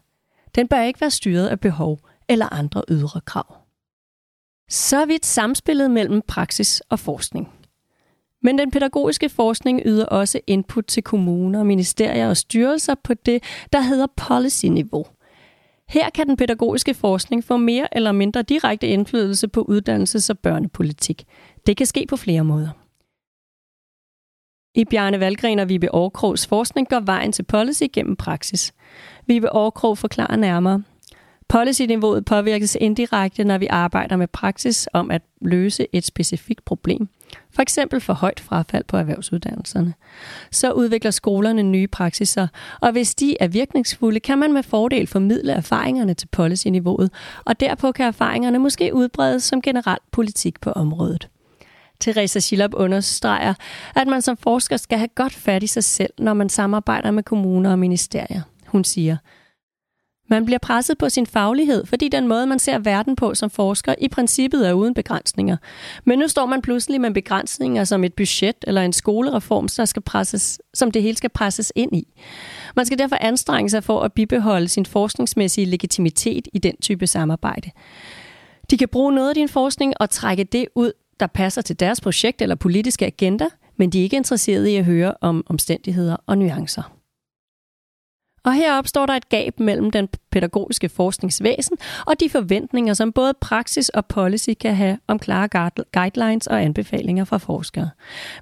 Den 0.56 0.68
bør 0.68 0.82
ikke 0.82 1.02
være 1.02 1.12
styret 1.12 1.48
af 1.48 1.60
behov 1.60 2.00
eller 2.30 2.54
andre 2.54 2.84
ydre 2.90 3.22
krav. 3.22 3.56
Så 4.70 5.06
vidt 5.06 5.26
samspillet 5.26 5.92
mellem 5.92 6.22
praksis 6.28 6.82
og 6.90 7.00
forskning. 7.00 7.50
Men 8.44 8.58
den 8.58 8.72
pædagogiske 8.72 9.30
forskning 9.30 9.82
yder 9.86 10.06
også 10.06 10.40
input 10.48 10.86
til 10.86 11.04
kommuner, 11.04 11.64
ministerier 11.64 12.30
og 12.30 12.38
styrelser 12.38 12.96
på 13.04 13.14
det, 13.14 13.44
der 13.74 13.82
hedder 13.82 14.08
policy-niveau. 14.18 15.06
Her 15.90 16.10
kan 16.10 16.28
den 16.28 16.38
pædagogiske 16.38 16.94
forskning 16.94 17.44
få 17.44 17.58
mere 17.58 17.96
eller 17.96 18.12
mindre 18.12 18.42
direkte 18.42 18.88
indflydelse 18.88 19.48
på 19.48 19.66
uddannelses- 19.70 20.30
og 20.30 20.40
børnepolitik. 20.40 21.26
Det 21.68 21.78
kan 21.78 21.86
ske 21.86 22.06
på 22.10 22.18
flere 22.18 22.44
måder. 22.44 22.70
I 24.76 24.86
Bjarne 24.86 25.20
Valgren 25.20 25.60
og 25.60 25.70
Vibe 25.70 25.96
Aarkrogs 25.96 26.48
forskning 26.48 26.90
går 26.90 27.00
vejen 27.00 27.32
til 27.32 27.44
policy 27.44 27.84
gennem 27.94 28.16
praksis. 28.16 28.74
Vibe 29.26 29.50
Aarkrog 29.50 29.98
forklarer 29.98 30.36
nærmere. 30.36 30.84
Policy-niveauet 31.50 32.26
påvirkes 32.26 32.78
indirekte, 32.82 33.44
når 33.44 33.58
vi 33.58 33.68
arbejder 33.68 34.16
med 34.16 34.28
praksis 34.28 34.88
om 34.94 35.12
at 35.12 35.22
løse 35.42 35.88
et 35.94 36.06
specifikt 36.06 36.66
problem. 36.66 37.10
For 37.52 37.62
eksempel 37.62 38.02
for 38.02 38.14
højt 38.14 38.40
frafald 38.40 38.84
på 38.84 38.98
erhvervsuddannelserne. 38.98 39.94
Så 40.52 40.72
udvikler 40.72 41.12
skolerne 41.12 41.64
nye 41.64 41.88
praksiser, 41.88 42.48
og 42.82 42.92
hvis 42.92 43.16
de 43.16 43.38
er 43.40 43.48
virkningsfulde, 43.48 44.20
kan 44.20 44.38
man 44.38 44.54
med 44.54 44.64
fordel 44.64 45.08
formidle 45.08 45.52
erfaringerne 45.52 46.14
til 46.14 46.28
policy-niveauet, 46.28 47.12
og 47.46 47.60
derpå 47.60 47.92
kan 47.92 48.06
erfaringerne 48.06 48.60
måske 48.60 48.94
udbredes 48.94 49.44
som 49.44 49.62
generel 49.62 50.00
politik 50.12 50.62
på 50.62 50.72
området. 50.72 51.30
Teresa 52.00 52.40
Schillop 52.40 52.74
understreger, 52.74 53.54
at 53.96 54.08
man 54.08 54.22
som 54.22 54.38
forsker 54.38 54.78
skal 54.78 54.98
have 54.98 55.10
godt 55.16 55.34
fat 55.34 55.64
i 55.64 55.68
sig 55.68 55.84
selv, 55.84 56.14
når 56.20 56.34
man 56.34 56.50
samarbejder 56.50 57.12
med 57.12 57.24
kommuner 57.24 57.72
og 57.72 57.80
ministerier. 57.80 58.42
Hun 58.68 58.84
siger, 58.84 59.18
man 60.30 60.46
bliver 60.46 60.60
presset 60.60 60.98
på 60.98 61.10
sin 61.10 61.26
faglighed, 61.26 61.86
fordi 61.86 62.10
den 62.10 62.28
måde, 62.28 62.48
man 62.48 62.60
ser 62.60 62.80
verden 62.80 63.16
på 63.16 63.36
som 63.36 63.50
forsker, 63.50 63.96
i 64.02 64.08
princippet 64.08 64.68
er 64.68 64.74
uden 64.74 64.94
begrænsninger. 64.94 65.58
Men 66.06 66.20
nu 66.20 66.28
står 66.28 66.46
man 66.46 66.62
pludselig 66.62 67.02
med 67.02 67.14
begrænsninger 67.14 67.84
som 67.84 68.04
et 68.04 68.14
budget 68.14 68.56
eller 68.68 68.82
en 68.82 68.94
skolereform, 68.94 69.68
der 69.78 69.86
skal 69.86 70.02
presses, 70.02 70.60
som 70.74 70.92
det 70.92 71.02
hele 71.02 71.18
skal 71.18 71.30
presses 71.30 71.74
ind 71.76 71.96
i. 71.96 72.22
Man 72.76 72.86
skal 72.86 72.98
derfor 72.98 73.18
anstrenge 73.22 73.70
sig 73.70 73.84
for 73.84 74.02
at 74.02 74.14
bibeholde 74.14 74.68
sin 74.68 74.86
forskningsmæssige 74.86 75.66
legitimitet 75.66 76.48
i 76.54 76.60
den 76.60 76.76
type 76.82 77.08
samarbejde. 77.08 77.72
De 78.70 78.78
kan 78.78 78.88
bruge 78.88 79.16
noget 79.16 79.30
af 79.30 79.36
din 79.36 79.50
forskning 79.50 79.94
og 80.00 80.10
trække 80.10 80.44
det 80.44 80.68
ud, 80.76 80.92
der 81.20 81.28
passer 81.28 81.62
til 81.62 81.80
deres 81.80 82.02
projekt 82.02 82.42
eller 82.42 82.56
politiske 82.56 83.06
agenda, 83.06 83.46
men 83.78 83.90
de 83.90 84.00
er 84.00 84.04
ikke 84.04 84.18
interesserede 84.18 84.74
i 84.74 84.76
at 84.76 84.86
høre 84.86 85.14
om 85.22 85.44
omstændigheder 85.50 86.18
og 86.26 86.38
nuancer. 86.38 86.98
Og 88.44 88.54
her 88.54 88.78
opstår 88.78 89.06
der 89.06 89.14
et 89.14 89.30
gab 89.30 89.60
mellem 89.60 89.92
den 89.92 90.10
pædagogiske 90.32 90.90
forskningsvæsen 90.90 91.78
og 92.08 92.20
de 92.20 92.30
forventninger, 92.30 92.94
som 92.94 93.12
både 93.12 93.34
praksis 93.42 93.90
og 93.90 94.06
policy 94.06 94.50
kan 94.60 94.76
have 94.76 94.98
om 95.08 95.20
klare 95.20 95.72
guidelines 95.94 96.48
og 96.48 96.64
anbefalinger 96.64 97.26
fra 97.26 97.38
forskere. 97.38 97.90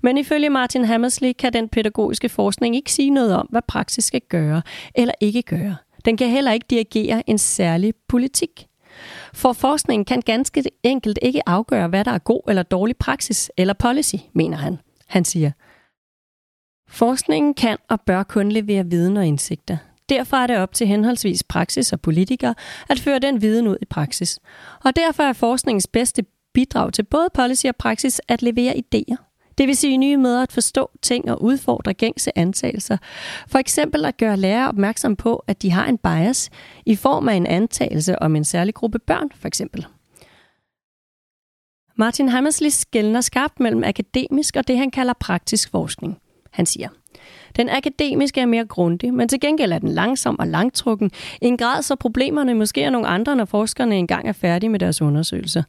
Men 0.01 0.17
ifølge 0.17 0.49
Martin 0.49 0.85
Hammersley 0.85 1.31
kan 1.39 1.53
den 1.53 1.69
pædagogiske 1.69 2.29
forskning 2.29 2.75
ikke 2.75 2.91
sige 2.91 3.09
noget 3.09 3.35
om, 3.35 3.47
hvad 3.49 3.61
praksis 3.67 4.05
skal 4.05 4.21
gøre 4.29 4.61
eller 4.95 5.13
ikke 5.21 5.41
gøre. 5.41 5.75
Den 6.05 6.17
kan 6.17 6.29
heller 6.29 6.51
ikke 6.51 6.65
dirigere 6.69 7.29
en 7.29 7.37
særlig 7.37 7.93
politik. 8.07 8.67
For 9.35 9.53
forskningen 9.53 10.05
kan 10.05 10.21
ganske 10.21 10.63
enkelt 10.83 11.19
ikke 11.21 11.49
afgøre, 11.49 11.87
hvad 11.87 12.05
der 12.05 12.11
er 12.11 12.17
god 12.17 12.41
eller 12.47 12.63
dårlig 12.63 12.97
praksis 12.97 13.51
eller 13.57 13.73
policy, 13.73 14.15
mener 14.33 14.57
han. 14.57 14.77
Han 15.07 15.25
siger, 15.25 15.51
Forskningen 16.87 17.53
kan 17.53 17.77
og 17.89 18.01
bør 18.01 18.23
kun 18.23 18.51
levere 18.51 18.85
viden 18.85 19.17
og 19.17 19.25
indsigter. 19.25 19.77
Derfor 20.09 20.37
er 20.37 20.47
det 20.47 20.57
op 20.57 20.73
til 20.73 20.87
henholdsvis 20.87 21.43
praksis 21.43 21.93
og 21.93 22.01
politikere 22.01 22.55
at 22.89 22.99
føre 22.99 23.19
den 23.19 23.41
viden 23.41 23.67
ud 23.67 23.77
i 23.81 23.85
praksis. 23.85 24.39
Og 24.83 24.95
derfor 24.95 25.23
er 25.23 25.33
forskningens 25.33 25.87
bedste 25.87 26.25
bidrag 26.53 26.93
til 26.93 27.03
både 27.03 27.27
policy 27.33 27.65
og 27.65 27.75
praksis 27.75 28.21
at 28.27 28.41
levere 28.41 28.73
idéer. 28.77 29.24
Det 29.57 29.67
vil 29.67 29.75
sige 29.75 29.97
nye 29.97 30.17
måder 30.17 30.43
at 30.43 30.51
forstå 30.51 30.91
ting 31.01 31.31
og 31.31 31.43
udfordre 31.43 31.93
gængse 31.93 32.37
antagelser. 32.37 32.97
For 33.47 33.59
eksempel 33.59 34.05
at 34.05 34.17
gøre 34.17 34.37
lærere 34.37 34.67
opmærksom 34.67 35.15
på, 35.15 35.43
at 35.47 35.61
de 35.61 35.71
har 35.71 35.85
en 35.85 35.97
bias 35.97 36.49
i 36.85 36.95
form 36.95 37.29
af 37.29 37.33
en 37.33 37.47
antagelse 37.47 38.21
om 38.21 38.35
en 38.35 38.45
særlig 38.45 38.73
gruppe 38.73 38.99
børn, 38.99 39.29
for 39.35 39.47
eksempel. 39.47 39.85
Martin 41.97 42.29
Hammersley 42.29 42.69
skældner 42.69 43.21
skarpt 43.21 43.59
mellem 43.59 43.83
akademisk 43.83 44.55
og 44.55 44.67
det, 44.67 44.77
han 44.77 44.91
kalder 44.91 45.13
praktisk 45.19 45.71
forskning. 45.71 46.17
Han 46.51 46.65
siger, 46.65 46.89
den 47.55 47.69
akademiske 47.69 48.41
er 48.41 48.45
mere 48.45 48.65
grundig, 48.65 49.13
men 49.13 49.27
til 49.27 49.39
gengæld 49.39 49.71
er 49.71 49.79
den 49.79 49.89
langsom 49.89 50.39
og 50.39 50.47
langtrukken, 50.47 51.11
i 51.41 51.45
en 51.45 51.57
grad 51.57 51.81
så 51.81 51.95
problemerne 51.95 52.53
måske 52.53 52.83
er 52.83 52.89
nogle 52.89 53.07
andre, 53.07 53.35
når 53.35 53.45
forskerne 53.45 53.97
engang 53.97 54.27
er 54.27 54.33
færdige 54.33 54.69
med 54.69 54.79
deres 54.79 55.01
undersøgelser. 55.01 55.63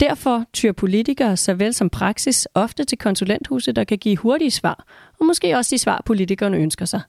Derfor 0.00 0.44
tyr 0.52 0.72
politikere 0.72 1.36
såvel 1.36 1.74
som 1.74 1.90
praksis 1.90 2.48
ofte 2.54 2.84
til 2.84 2.98
konsulenthuse, 2.98 3.72
der 3.72 3.84
kan 3.84 3.98
give 3.98 4.16
hurtige 4.16 4.50
svar, 4.50 4.84
og 5.20 5.26
måske 5.26 5.56
også 5.56 5.74
de 5.74 5.78
svar, 5.78 6.02
politikerne 6.06 6.56
ønsker 6.56 6.84
sig. 6.84 7.00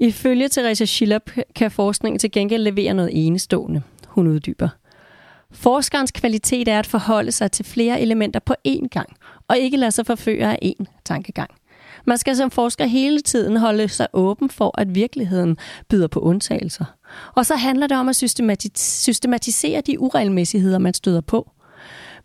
Ifølge 0.00 0.48
Teresa 0.48 0.84
Schillop 0.84 1.30
kan 1.54 1.70
forskningen 1.70 2.18
til 2.18 2.30
gengæld 2.30 2.62
levere 2.62 2.94
noget 2.94 3.10
enestående. 3.12 3.82
Hun 4.06 4.26
uddyber. 4.26 4.68
Forskerens 5.52 6.10
kvalitet 6.10 6.68
er 6.68 6.78
at 6.78 6.86
forholde 6.86 7.32
sig 7.32 7.52
til 7.52 7.64
flere 7.64 8.00
elementer 8.00 8.40
på 8.40 8.54
én 8.68 8.88
gang, 8.88 9.16
og 9.48 9.58
ikke 9.58 9.76
lade 9.76 9.90
sig 9.90 10.06
forføre 10.06 10.52
af 10.52 10.58
én 10.64 10.84
tankegang. 11.04 11.50
Man 12.06 12.18
skal 12.18 12.36
som 12.36 12.50
forsker 12.50 12.86
hele 12.86 13.20
tiden 13.20 13.56
holde 13.56 13.88
sig 13.88 14.06
åben 14.12 14.50
for, 14.50 14.80
at 14.80 14.94
virkeligheden 14.94 15.56
byder 15.88 16.08
på 16.08 16.20
undtagelser. 16.20 16.84
Og 17.34 17.46
så 17.46 17.56
handler 17.56 17.86
det 17.86 17.96
om 17.96 18.08
at 18.08 18.16
systematisere 18.74 19.80
de 19.80 20.00
uregelmæssigheder, 20.00 20.78
man 20.78 20.94
støder 20.94 21.20
på. 21.20 21.50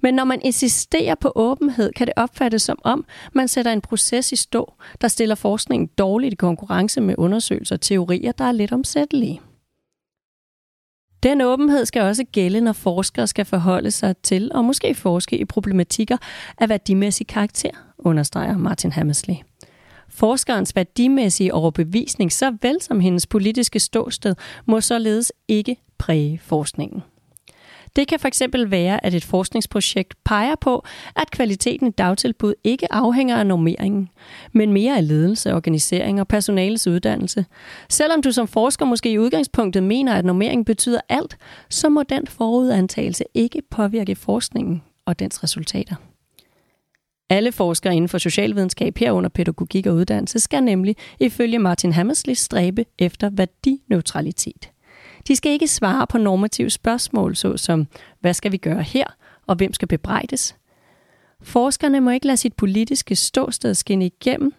Men 0.02 0.13
når 0.13 0.24
man 0.24 0.42
insisterer 0.44 1.16
på 1.16 1.32
åbenhed, 1.36 1.92
kan 1.94 2.08
det 2.08 2.13
opfattes 2.18 2.62
som 2.62 2.80
om, 2.84 3.06
man 3.34 3.48
sætter 3.48 3.72
en 3.72 3.82
proces 3.82 4.32
i 4.32 4.36
stå, 4.36 4.74
der 5.02 5.08
stiller 5.08 5.36
forskningen 5.36 5.90
dårligt 5.98 6.34
i 6.34 6.36
konkurrence 6.36 7.02
med 7.02 7.16
undersøgelser 7.18 7.75
og 7.75 7.82
teorier, 7.82 8.32
der 8.32 8.46
er 8.46 8.52
lidt 8.52 8.72
omsættelige. 8.72 9.42
Den 11.24 11.42
åbenhed 11.42 11.86
skal 11.86 12.02
også 12.02 12.24
gælde, 12.24 12.62
når 12.62 12.74
forskere 12.74 13.28
skal 13.28 13.46
forholde 13.46 13.92
sig 13.92 14.18
til 14.18 14.52
og 14.54 14.66
måske 14.66 14.96
forske 14.96 15.38
i 15.38 15.46
problematikker 15.46 16.18
af 16.58 16.70
værdimæssig 16.70 17.28
karakter, 17.28 17.72
understreger 17.98 18.58
Martin 18.58 18.92
Hammersley. 18.92 19.36
Forskerens 20.15 20.75
værdimæssige 20.75 21.53
overbevisning, 21.53 22.32
såvel 22.32 22.82
som 22.82 23.00
hendes 23.00 23.27
politiske 23.27 23.79
ståsted, 23.79 24.36
må 24.65 24.82
således 24.82 25.32
ikke 25.48 25.77
præge 25.98 26.39
forskningen. 26.43 27.03
Det 27.96 28.08
kan 28.08 28.20
fx 28.20 28.41
være, 28.67 29.05
at 29.05 29.13
et 29.13 29.24
forskningsprojekt 29.24 30.13
peger 30.24 30.55
på, 30.62 30.86
at 31.15 31.32
kvaliteten 31.32 31.88
i 31.88 31.91
dagtilbud 31.91 32.53
ikke 32.63 32.93
afhænger 32.93 33.38
af 33.38 33.48
normeringen, 33.48 34.10
men 34.51 34.74
mere 34.74 34.98
af 34.98 35.08
ledelse, 35.08 35.53
organisering 35.53 36.20
og 36.20 36.27
personalets 36.27 36.88
uddannelse. 36.88 37.46
Selvom 37.89 38.22
du 38.22 38.32
som 38.32 38.48
forsker 38.48 38.86
måske 38.86 39.12
i 39.12 39.20
udgangspunktet 39.20 39.84
mener, 39.84 40.13
at 40.13 40.25
normering 40.25 40.65
betyder 40.65 41.00
alt, 41.10 41.38
så 41.70 41.89
må 41.89 42.03
den 42.03 42.27
forudantagelse 42.27 43.24
ikke 43.34 43.62
påvirke 43.72 44.15
forskningen 44.15 44.82
og 45.05 45.20
dens 45.20 45.43
resultater. 45.43 45.96
Alle 47.34 47.52
forskere 47.52 47.96
inden 47.96 48.10
for 48.10 48.18
socialvidenskab 48.18 48.98
herunder 48.98 49.30
pædagogik 49.30 49.88
og 49.88 49.96
uddannelse 49.96 50.40
skal 50.40 50.63
nemlig 50.63 50.96
ifølge 51.20 51.60
Martin 51.60 51.94
Hammersley 51.94 52.34
stræbe 52.34 52.86
efter 53.00 53.30
værdineutralitet. 53.34 54.70
De 55.28 55.36
skal 55.36 55.52
ikke 55.52 55.68
svare 55.68 56.08
på 56.08 56.18
normative 56.18 56.70
spørgsmål, 56.70 57.36
såsom 57.36 57.88
hvad 58.20 58.34
skal 58.34 58.52
vi 58.52 58.58
gøre 58.58 58.82
her, 58.82 59.06
og 59.48 59.56
hvem 59.56 59.74
skal 59.74 59.88
bebrejdes. 59.88 60.56
Forskerne 61.42 62.02
må 62.02 62.10
ikke 62.10 62.25
lade 62.25 62.38
sit 62.38 62.54
politiske 62.54 63.16
ståsted 63.16 63.74
skinne 63.74 64.06
igennem 64.06 64.54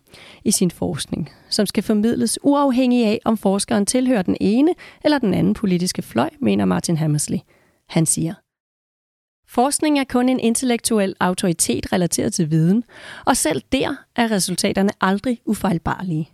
i 0.44 0.50
sin 0.50 0.70
forskning, 0.70 1.30
som 1.50 1.66
skal 1.66 1.82
formidles 1.82 2.38
uafhængig 2.42 3.06
af, 3.06 3.20
om 3.24 3.36
forskeren 3.36 3.86
tilhører 3.86 4.22
den 4.22 4.36
ene 4.40 4.74
eller 5.04 5.18
den 5.18 5.34
anden 5.34 5.54
politiske 5.54 6.02
fløj, 6.02 6.30
mener 6.40 6.64
Martin 6.64 6.96
Hammersley. 6.96 7.38
Han 7.88 8.06
siger, 8.06 8.34
Forskning 9.54 9.98
er 9.98 10.04
kun 10.04 10.28
en 10.28 10.40
intellektuel 10.40 11.14
autoritet 11.20 11.92
relateret 11.92 12.32
til 12.32 12.50
viden, 12.50 12.84
og 13.26 13.36
selv 13.36 13.62
der 13.72 13.94
er 14.16 14.30
resultaterne 14.30 14.90
aldrig 15.00 15.40
ufejlbarlige. 15.44 16.30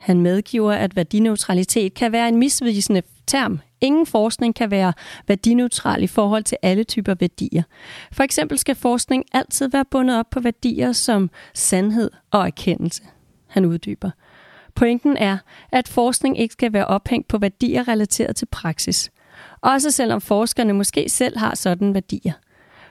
Han 0.00 0.20
medgiver, 0.20 0.72
at 0.72 0.96
værdineutralitet 0.96 1.94
kan 1.94 2.12
være 2.12 2.28
en 2.28 2.36
misvisende 2.36 3.02
term. 3.26 3.60
Ingen 3.80 4.06
forskning 4.06 4.54
kan 4.54 4.70
være 4.70 4.92
værdineutral 5.28 6.02
i 6.02 6.06
forhold 6.06 6.44
til 6.44 6.58
alle 6.62 6.84
typer 6.84 7.14
værdier. 7.20 7.62
For 8.12 8.22
eksempel 8.22 8.58
skal 8.58 8.74
forskning 8.74 9.24
altid 9.32 9.68
være 9.68 9.84
bundet 9.90 10.18
op 10.18 10.30
på 10.30 10.40
værdier 10.40 10.92
som 10.92 11.30
sandhed 11.54 12.10
og 12.30 12.46
erkendelse. 12.46 13.02
Han 13.46 13.64
uddyber. 13.64 14.10
Pointen 14.74 15.16
er, 15.16 15.38
at 15.72 15.88
forskning 15.88 16.38
ikke 16.38 16.52
skal 16.52 16.72
være 16.72 16.86
ophængt 16.86 17.28
på 17.28 17.38
værdier 17.38 17.88
relateret 17.88 18.36
til 18.36 18.46
praksis. 18.46 19.10
Også 19.60 19.90
selvom 19.90 20.20
forskerne 20.20 20.72
måske 20.72 21.08
selv 21.08 21.38
har 21.38 21.54
sådan 21.54 21.94
værdier. 21.94 22.32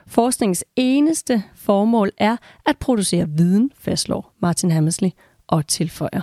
Forskningens 0.06 0.64
eneste 0.76 1.42
formål 1.54 2.10
er 2.18 2.36
at 2.66 2.78
producere 2.78 3.28
viden, 3.28 3.72
fastslår 3.78 4.32
Martin 4.42 4.70
Hammersley 4.70 5.10
og 5.46 5.66
tilføjer. 5.66 6.20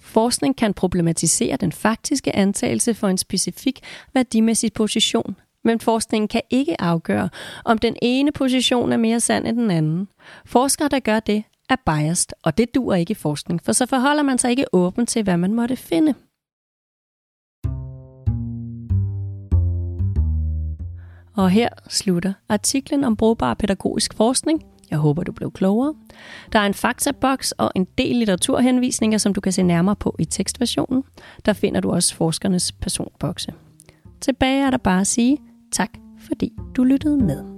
Forskning 0.00 0.56
kan 0.56 0.74
problematisere 0.74 1.56
den 1.56 1.72
faktiske 1.72 2.36
antagelse 2.36 2.94
for 2.94 3.08
en 3.08 3.18
specifik 3.18 3.80
værdimæssig 4.14 4.72
position, 4.72 5.36
men 5.64 5.80
forskningen 5.80 6.28
kan 6.28 6.42
ikke 6.50 6.80
afgøre, 6.80 7.28
om 7.64 7.78
den 7.78 7.96
ene 8.02 8.32
position 8.32 8.92
er 8.92 8.96
mere 8.96 9.20
sand 9.20 9.46
end 9.46 9.56
den 9.56 9.70
anden. 9.70 10.08
Forskere, 10.44 10.88
der 10.88 11.00
gør 11.00 11.20
det, 11.20 11.44
er 11.68 11.76
biased, 11.86 12.28
og 12.42 12.58
det 12.58 12.74
duer 12.74 12.94
ikke 12.94 13.10
i 13.10 13.14
forskning, 13.14 13.60
for 13.64 13.72
så 13.72 13.86
forholder 13.86 14.22
man 14.22 14.38
sig 14.38 14.50
ikke 14.50 14.66
åben 14.72 15.06
til, 15.06 15.22
hvad 15.22 15.36
man 15.36 15.54
måtte 15.54 15.76
finde. 15.76 16.14
Og 21.36 21.50
her 21.50 21.68
slutter 21.88 22.32
artiklen 22.48 23.04
om 23.04 23.16
brugbar 23.16 23.54
pædagogisk 23.54 24.14
forskning. 24.14 24.62
Jeg 24.90 24.98
håber, 24.98 25.22
du 25.22 25.32
blev 25.32 25.52
klogere. 25.52 25.94
Der 26.52 26.58
er 26.58 26.66
en 26.66 26.74
faktaboks 26.74 27.52
og 27.52 27.72
en 27.74 27.86
del 27.98 28.16
litteraturhenvisninger, 28.16 29.18
som 29.18 29.34
du 29.34 29.40
kan 29.40 29.52
se 29.52 29.62
nærmere 29.62 29.96
på 29.96 30.16
i 30.18 30.24
tekstversionen. 30.24 31.04
Der 31.46 31.52
finder 31.52 31.80
du 31.80 31.90
også 31.90 32.14
forskernes 32.14 32.72
personbokse. 32.72 33.52
Tilbage 34.20 34.66
er 34.66 34.70
der 34.70 34.78
bare 34.78 35.00
at 35.00 35.06
sige 35.06 35.38
tak, 35.72 35.90
fordi 36.18 36.52
du 36.76 36.84
lyttede 36.84 37.16
med. 37.16 37.55